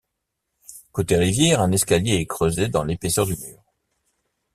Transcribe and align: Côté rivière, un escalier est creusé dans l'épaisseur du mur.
Côté 0.91 1.15
rivière, 1.15 1.61
un 1.61 1.71
escalier 1.71 2.15
est 2.15 2.25
creusé 2.25 2.67
dans 2.69 2.83
l'épaisseur 2.83 3.27
du 3.27 3.35
mur. 3.35 3.61